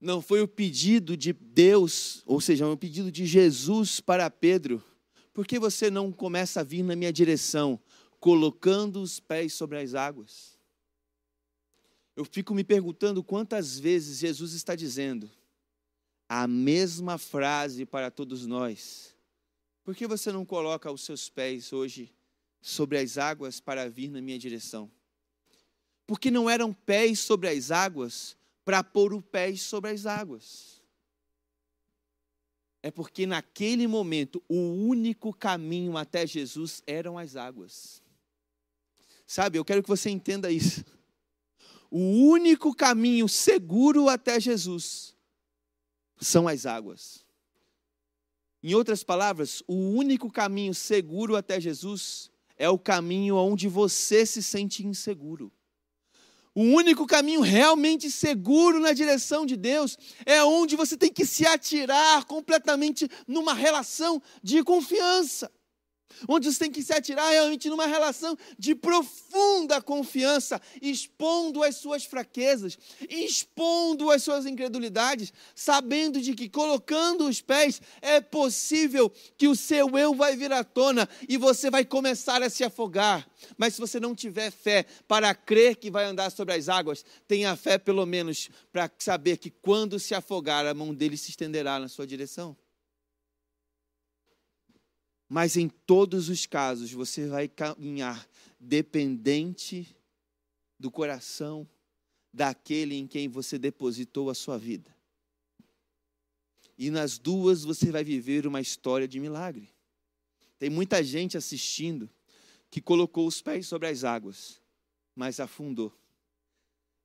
[0.00, 4.82] Não foi o pedido de Deus, ou seja, o pedido de Jesus para Pedro
[5.34, 7.78] por que você não começa a vir na minha direção,
[8.20, 10.56] colocando os pés sobre as águas?
[12.14, 15.28] Eu fico me perguntando quantas vezes Jesus está dizendo
[16.28, 19.12] a mesma frase para todos nós.
[19.82, 22.14] Por que você não coloca os seus pés hoje
[22.62, 24.88] sobre as águas para vir na minha direção?
[26.06, 30.73] Porque não eram pés sobre as águas para pôr o pés sobre as águas
[32.84, 38.02] é porque naquele momento o único caminho até Jesus eram as águas.
[39.26, 40.84] Sabe, eu quero que você entenda isso.
[41.90, 45.16] O único caminho seguro até Jesus
[46.20, 47.24] são as águas.
[48.62, 54.42] Em outras palavras, o único caminho seguro até Jesus é o caminho onde você se
[54.42, 55.50] sente inseguro.
[56.54, 61.44] O único caminho realmente seguro na direção de Deus é onde você tem que se
[61.44, 65.50] atirar completamente numa relação de confiança
[66.28, 72.04] onde você tem que se atirar realmente numa relação de profunda confiança, expondo as suas
[72.04, 79.56] fraquezas, expondo as suas incredulidades, sabendo de que colocando os pés é possível que o
[79.56, 83.28] seu eu vai vir à tona e você vai começar a se afogar.
[83.56, 87.54] Mas se você não tiver fé para crer que vai andar sobre as águas, tenha
[87.56, 91.88] fé pelo menos para saber que quando se afogar, a mão dele se estenderá na
[91.88, 92.56] sua direção.
[95.28, 98.28] Mas em todos os casos você vai caminhar
[98.60, 99.96] dependente
[100.78, 101.68] do coração
[102.32, 104.94] daquele em quem você depositou a sua vida.
[106.76, 109.72] E nas duas você vai viver uma história de milagre.
[110.58, 112.10] Tem muita gente assistindo
[112.70, 114.60] que colocou os pés sobre as águas,
[115.14, 115.92] mas afundou.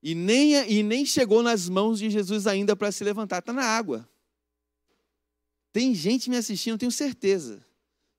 [0.02, 3.64] E nem, e nem chegou nas mãos de Jesus ainda para se levantar, está na
[3.64, 4.10] água.
[5.72, 7.64] Tem gente me assistindo, tenho certeza,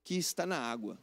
[0.05, 0.99] que está na água.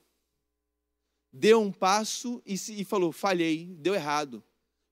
[1.31, 4.43] Deu um passo e, se, e falou: falhei, deu errado.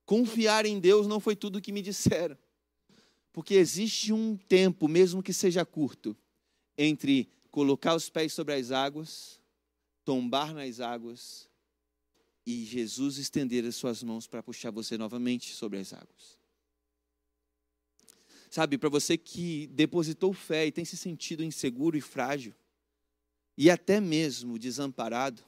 [0.06, 2.38] Confiar em Deus não foi tudo o que me disseram.
[3.34, 6.16] Porque existe um tempo, mesmo que seja curto,
[6.78, 9.42] entre colocar os pés sobre as águas,
[10.04, 11.50] tombar nas águas
[12.46, 16.38] e Jesus estender as suas mãos para puxar você novamente sobre as águas.
[18.50, 22.54] Sabe, para você que depositou fé e tem se sentido inseguro e frágil,
[23.58, 25.44] e até mesmo desamparado,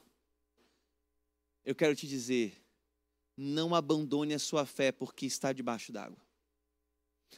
[1.64, 2.64] eu quero te dizer,
[3.36, 6.18] não abandone a sua fé porque está debaixo d'água.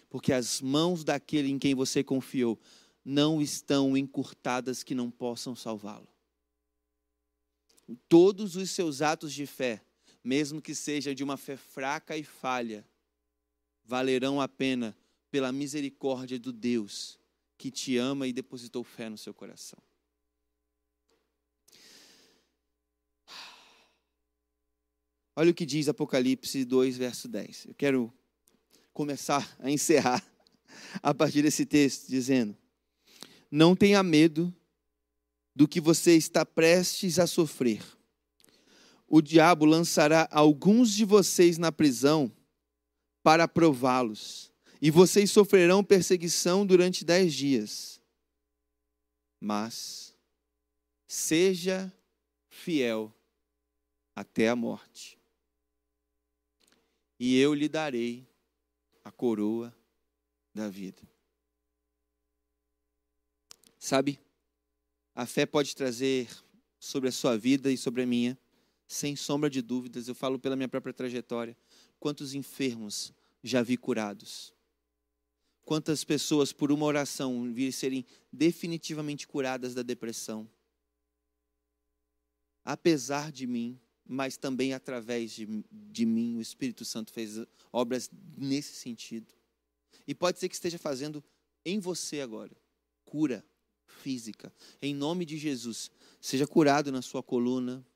[0.09, 2.59] Porque as mãos daquele em quem você confiou
[3.05, 6.09] não estão encurtadas que não possam salvá-lo.
[8.09, 9.85] Todos os seus atos de fé,
[10.23, 12.87] mesmo que seja de uma fé fraca e falha,
[13.85, 14.97] valerão a pena
[15.31, 17.19] pela misericórdia do Deus
[17.59, 19.83] que te ama e depositou fé no seu coração.
[25.37, 27.67] Olha o que diz Apocalipse 2, verso 10.
[27.67, 28.13] Eu quero
[28.93, 30.25] começar a encerrar
[31.03, 32.57] a partir desse texto, dizendo:
[33.51, 34.55] Não tenha medo
[35.55, 37.83] do que você está prestes a sofrer.
[39.07, 42.33] O diabo lançará alguns de vocês na prisão
[43.23, 48.01] para prová-los, e vocês sofrerão perseguição durante dez dias.
[49.41, 50.15] Mas
[51.07, 51.93] seja
[52.49, 53.13] fiel
[54.15, 55.20] até a morte,
[57.21, 58.27] e eu lhe darei
[59.05, 59.77] a coroa
[60.55, 61.03] da vida.
[63.79, 64.19] Sabe?
[65.15, 66.31] A fé pode trazer
[66.79, 68.39] sobre a sua vida e sobre a minha,
[68.89, 71.55] sem sombra de dúvidas, eu falo pela minha própria trajetória,
[72.01, 73.13] quantos enfermos
[73.43, 74.55] já vi curados.
[75.63, 80.51] Quantas pessoas, por uma oração, vi serem definitivamente curadas da depressão.
[82.65, 83.79] Apesar de mim,
[84.13, 87.39] mas também através de, de mim, o Espírito Santo fez
[87.73, 89.33] obras nesse sentido.
[90.05, 91.23] E pode ser que esteja fazendo
[91.65, 92.51] em você agora
[93.05, 93.45] cura
[93.87, 94.53] física.
[94.83, 97.87] Em nome de Jesus, seja curado na sua coluna,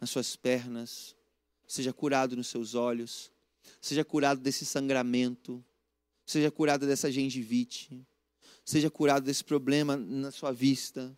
[0.00, 1.14] nas suas pernas,
[1.68, 3.30] seja curado nos seus olhos,
[3.80, 5.64] seja curado desse sangramento,
[6.26, 8.04] seja curado dessa gengivite,
[8.64, 11.16] seja curado desse problema na sua vista,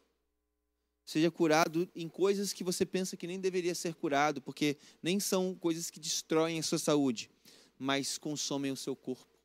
[1.06, 5.54] seja curado em coisas que você pensa que nem deveria ser curado, porque nem são
[5.54, 7.30] coisas que destroem a sua saúde,
[7.78, 9.36] mas consomem o seu corpo.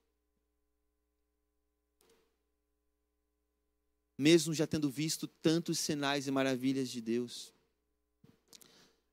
[4.22, 7.51] mesmo já tendo visto tantos sinais e maravilhas de Deus.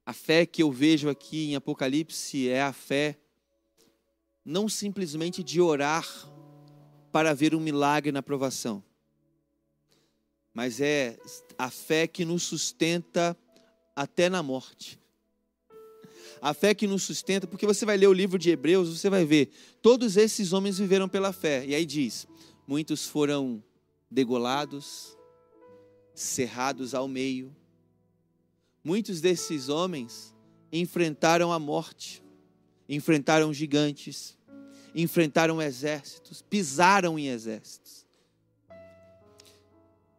[0.04, 3.18] A fé que eu vejo aqui em Apocalipse é a fé
[4.44, 6.06] não simplesmente de orar
[7.10, 8.84] para ver um milagre na provação,
[10.54, 11.16] mas é
[11.56, 13.36] a fé que nos sustenta
[13.94, 14.98] até na morte.
[16.40, 19.24] A fé que nos sustenta, porque você vai ler o livro de Hebreus, você vai
[19.24, 19.50] ver,
[19.82, 21.64] todos esses homens viveram pela fé.
[21.66, 22.26] E aí diz:
[22.66, 23.62] muitos foram
[24.10, 25.16] degolados,
[26.14, 27.54] cerrados ao meio.
[28.84, 30.34] Muitos desses homens
[30.72, 32.22] enfrentaram a morte,
[32.88, 34.38] enfrentaram gigantes,
[34.94, 38.06] enfrentaram exércitos, pisaram em exércitos.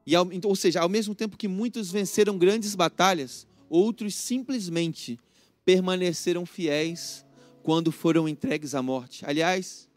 [0.10, 5.20] E, ou seja, ao mesmo tempo que muitos venceram grandes batalhas, outros simplesmente
[5.64, 7.24] permaneceram fiéis
[7.62, 9.24] quando foram entregues à morte.
[9.24, 9.88] Aliás,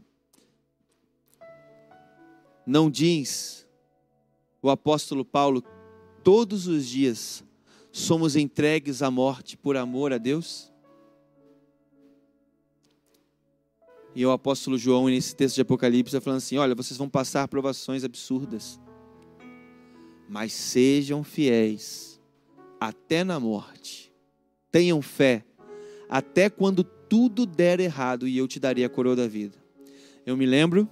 [2.66, 3.66] não diz
[4.60, 5.64] o apóstolo Paulo,
[6.22, 7.42] todos os dias
[7.90, 10.70] somos entregues à morte por amor a Deus?
[14.14, 17.48] E o apóstolo João, nesse texto de Apocalipse, está falando assim: olha, vocês vão passar
[17.48, 18.78] provações absurdas,
[20.33, 22.18] mas sejam fiéis
[22.80, 24.11] até na morte.
[24.70, 25.45] Tenham fé,
[26.09, 29.62] até quando tudo der errado, e eu te darei a coroa da vida.
[30.24, 30.89] Eu me lembro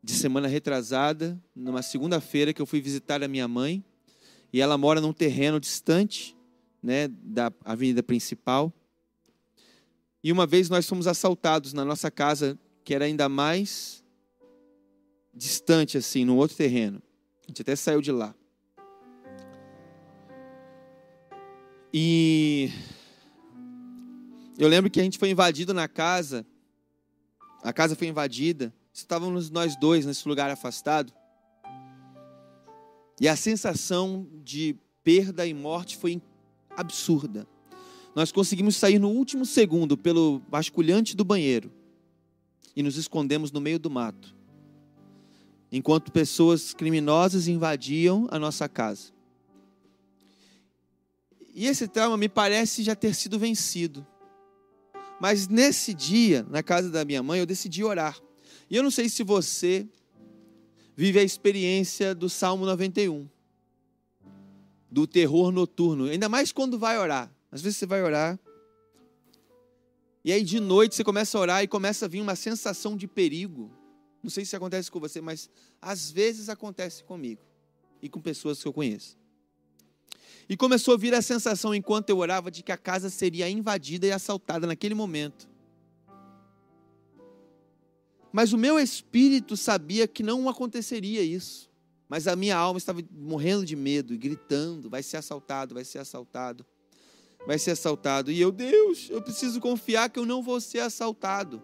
[0.00, 3.84] de semana retrasada, numa segunda-feira que eu fui visitar a minha mãe,
[4.52, 6.36] e ela mora num terreno distante,
[6.80, 8.72] né, da avenida principal.
[10.22, 14.04] E uma vez nós fomos assaltados na nossa casa, que era ainda mais
[15.34, 17.02] distante assim, num outro terreno.
[17.50, 18.32] A gente até saiu de lá.
[21.92, 22.70] E
[24.56, 26.46] eu lembro que a gente foi invadido na casa.
[27.62, 31.12] A casa foi invadida Estávamos nós dois nesse lugar afastado.
[33.20, 36.22] E a sensação de perda e morte foi
[36.76, 37.48] absurda.
[38.14, 41.72] nós conseguimos sair no último segundo pelo vasculhante do banheiro
[42.76, 44.36] e nos escondemos no meio do mato,
[45.70, 49.12] enquanto pessoas criminosas invadiam a nossa casa.
[51.54, 54.06] E esse trauma me parece já ter sido vencido.
[55.20, 58.18] Mas nesse dia, na casa da minha mãe, eu decidi orar.
[58.68, 59.86] E eu não sei se você
[60.96, 63.28] vive a experiência do Salmo 91,
[64.90, 67.30] do terror noturno, ainda mais quando vai orar.
[67.50, 68.38] Às vezes você vai orar,
[70.22, 73.06] e aí de noite você começa a orar e começa a vir uma sensação de
[73.06, 73.70] perigo.
[74.22, 75.48] Não sei se acontece com você, mas
[75.80, 77.42] às vezes acontece comigo
[78.02, 79.18] e com pessoas que eu conheço.
[80.48, 84.06] E começou a vir a sensação enquanto eu orava de que a casa seria invadida
[84.06, 85.48] e assaltada naquele momento.
[88.32, 91.70] Mas o meu espírito sabia que não aconteceria isso.
[92.08, 95.98] Mas a minha alma estava morrendo de medo e gritando: vai ser assaltado, vai ser
[95.98, 96.66] assaltado,
[97.46, 98.32] vai ser assaltado.
[98.32, 101.62] E eu, Deus, eu preciso confiar que eu não vou ser assaltado.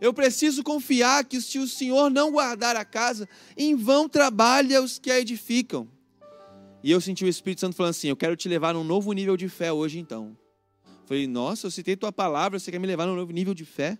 [0.00, 4.98] Eu preciso confiar que se o Senhor não guardar a casa, em vão trabalha os
[4.98, 5.88] que a edificam.
[6.82, 9.36] E eu senti o Espírito Santo falando assim: Eu quero te levar num novo nível
[9.36, 10.36] de fé hoje, então.
[11.04, 13.98] Falei, nossa, eu citei tua palavra, você quer me levar num novo nível de fé?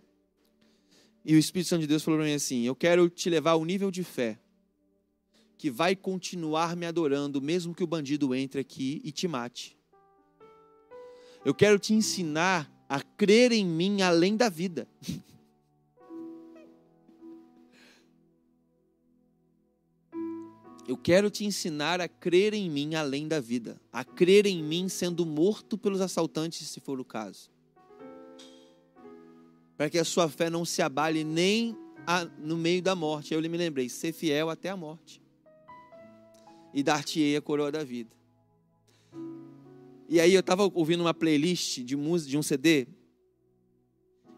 [1.24, 3.64] E o Espírito Santo de Deus falou para mim assim: Eu quero te levar ao
[3.64, 4.38] nível de fé
[5.57, 9.78] que vai continuar me adorando, mesmo que o bandido entre aqui e te mate.
[11.45, 14.88] Eu quero te ensinar a crer em mim além da vida.
[20.87, 24.89] Eu quero te ensinar a crer em mim além da vida, a crer em mim
[24.89, 27.51] sendo morto pelos assaltantes, se for o caso.
[29.76, 31.76] Para que a sua fé não se abale nem
[32.07, 33.33] a, no meio da morte.
[33.33, 35.22] Eu me lembrei, ser fiel até a morte.
[36.74, 38.11] E dar-te-ei a coroa da vida.
[40.09, 42.87] E aí eu estava ouvindo uma playlist de música, de um CD,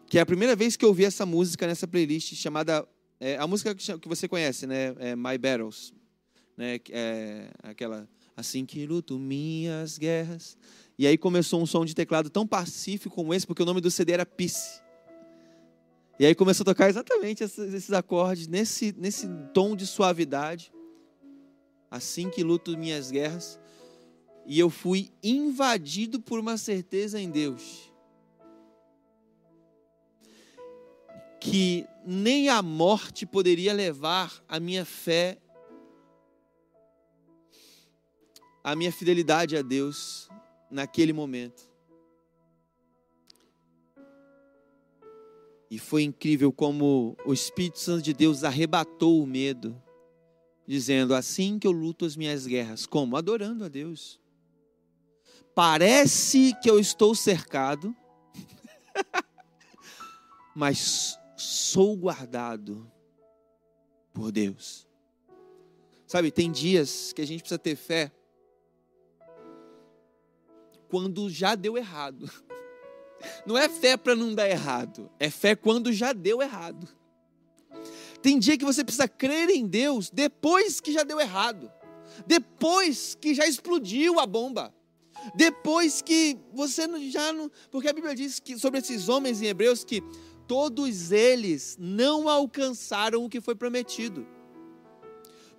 [0.07, 2.87] que é a primeira vez que eu ouvi essa música nessa playlist chamada
[3.19, 4.95] é, a música que você conhece, né?
[4.99, 5.93] É My Battles,
[6.57, 6.79] né?
[6.89, 10.57] É, aquela assim que luto minhas guerras.
[10.97, 13.91] E aí começou um som de teclado tão pacífico como esse, porque o nome do
[13.91, 14.81] CD era Peace.
[16.17, 20.71] E aí começou a tocar exatamente esses acordes, nesse, nesse tom de suavidade.
[21.91, 23.59] Assim que luto minhas guerras.
[24.45, 27.91] E eu fui invadido por uma certeza em Deus.
[31.41, 35.37] Que nem a morte poderia levar a minha fé
[38.65, 40.27] a minha fidelidade a Deus
[40.71, 41.71] naquele momento.
[45.69, 49.79] E foi incrível como o Espírito Santo de Deus arrebatou o medo,
[50.65, 52.87] dizendo: Assim que eu luto as minhas guerras.
[52.87, 53.15] Como?
[53.15, 54.19] Adorando a Deus.
[55.53, 57.95] Parece que eu estou cercado,
[60.55, 62.91] mas sou guardado
[64.11, 64.87] por Deus.
[66.07, 68.11] Sabe, tem dias que a gente precisa ter fé
[70.89, 72.29] quando já deu errado.
[73.45, 76.87] Não é fé para não dar errado, é fé quando já deu errado.
[78.21, 81.71] Tem dia que você precisa crer em Deus depois que já deu errado,
[82.27, 84.73] depois que já explodiu a bomba,
[85.33, 87.49] depois que você já não.
[87.71, 90.03] Porque a Bíblia diz que sobre esses homens em Hebreus que
[90.47, 94.27] todos eles não alcançaram o que foi prometido.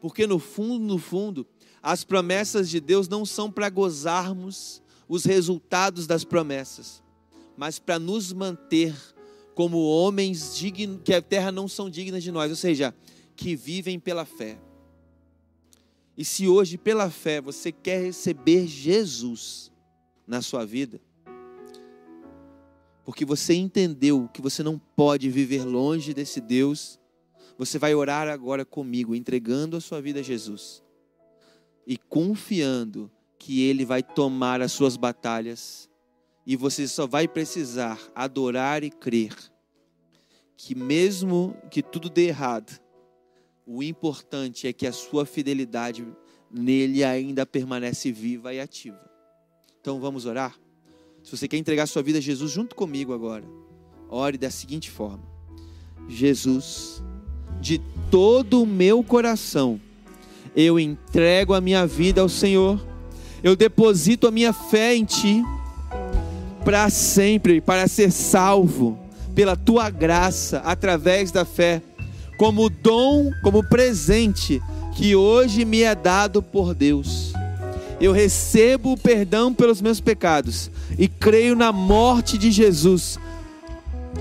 [0.00, 1.46] Porque no fundo, no fundo,
[1.82, 7.02] as promessas de Deus não são para gozarmos os resultados das promessas,
[7.56, 8.94] mas para nos manter
[9.54, 12.94] como homens dignos, que a terra não são dignas de nós, ou seja,
[13.34, 14.58] que vivem pela fé.
[16.16, 19.70] E se hoje, pela fé, você quer receber Jesus
[20.26, 21.00] na sua vida,
[23.04, 26.98] porque você entendeu que você não pode viver longe desse Deus,
[27.56, 30.82] você vai orar agora comigo, entregando a sua vida a Jesus
[31.86, 35.88] e confiando que Ele vai tomar as suas batalhas
[36.46, 39.34] e você só vai precisar adorar e crer
[40.56, 42.80] que, mesmo que tudo dê errado,
[43.66, 46.06] o importante é que a sua fidelidade
[46.50, 49.00] nele ainda permanece viva e ativa.
[49.80, 50.58] Então vamos orar?
[51.22, 53.44] Se você quer entregar sua vida a Jesus junto comigo agora,
[54.08, 55.22] ore da seguinte forma:
[56.08, 57.02] Jesus,
[57.60, 57.80] de
[58.10, 59.80] todo o meu coração,
[60.54, 62.80] eu entrego a minha vida ao Senhor
[63.46, 65.44] eu deposito a minha fé em Ti
[66.64, 68.98] para sempre, para ser salvo
[69.36, 71.80] pela Tua graça através da fé,
[72.36, 74.60] como dom, como presente
[74.96, 77.32] que hoje me é dado por Deus.
[78.00, 80.68] eu recebo o perdão pelos meus pecados
[80.98, 83.16] e creio na morte de Jesus,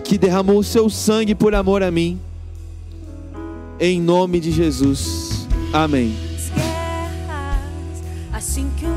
[0.03, 2.19] que derramou o seu sangue por amor a mim.
[3.79, 5.47] Em nome de Jesus.
[5.73, 6.15] Amém.
[6.55, 8.94] guerras, assim que eu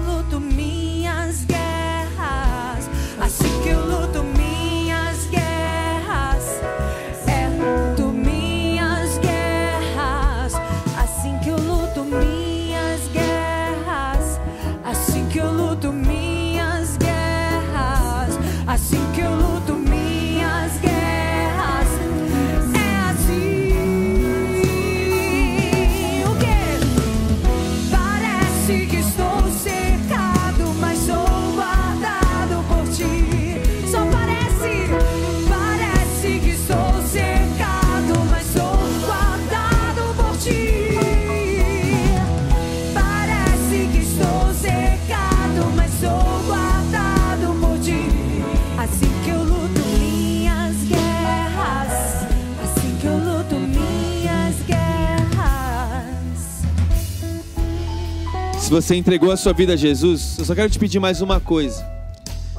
[58.69, 61.41] Se você entregou a sua vida a Jesus, eu só quero te pedir mais uma
[61.41, 61.83] coisa.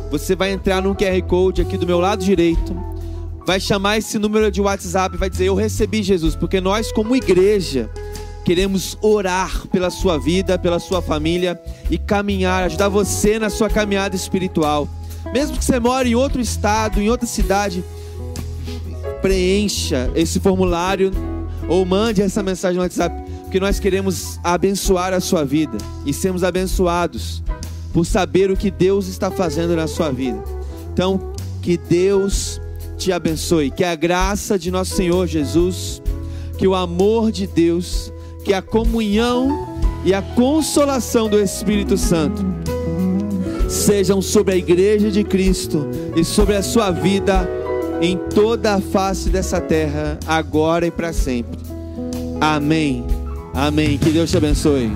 [0.10, 2.76] Você vai entrar no QR Code aqui do meu lado direito,
[3.46, 7.16] vai chamar esse número de WhatsApp e vai dizer: Eu recebi Jesus, porque nós, como
[7.16, 7.92] igreja,
[8.44, 14.16] queremos orar pela sua vida, pela sua família e caminhar, ajudar você na sua caminhada
[14.16, 14.90] espiritual.
[15.32, 17.84] Mesmo que você mora em outro estado, em outra cidade,
[19.22, 21.12] preencha esse formulário
[21.68, 25.76] ou mande essa mensagem no WhatsApp, porque nós queremos abençoar a sua vida
[26.06, 27.42] e sermos abençoados
[27.92, 30.40] por saber o que Deus está fazendo na sua vida.
[30.94, 32.62] Então, que Deus
[32.96, 36.00] te abençoe, que a graça de nosso Senhor Jesus,
[36.60, 38.14] que o amor de Deus,
[38.46, 42.46] que a comunhão e a consolação do Espírito Santo
[43.68, 47.50] sejam sobre a igreja de Cristo e sobre a sua vida
[48.00, 51.58] em toda a face dessa terra, agora e para sempre.
[52.40, 53.19] Amém.
[53.60, 53.98] Amém.
[53.98, 54.90] Que Deus te abençoe.